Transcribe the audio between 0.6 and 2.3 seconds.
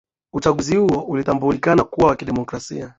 huo ulitambulikana kuwa wa